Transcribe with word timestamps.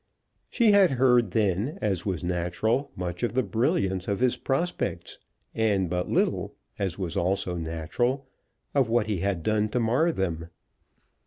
She 0.49 0.71
had 0.71 0.93
heard 0.97 1.29
then, 1.29 1.77
as 1.79 2.07
was 2.07 2.23
natural, 2.23 2.91
much 2.95 3.21
of 3.21 3.33
the 3.33 3.43
brilliance 3.43 4.07
of 4.07 4.19
his 4.19 4.35
prospects, 4.35 5.19
and 5.53 5.91
but 5.91 6.09
little, 6.09 6.55
as 6.79 6.97
was 6.97 7.15
also 7.15 7.55
natural, 7.55 8.27
of 8.73 8.89
what 8.89 9.05
he 9.05 9.19
had 9.19 9.43
done 9.43 9.69
to 9.69 9.79
mar 9.79 10.11
them. 10.11 10.49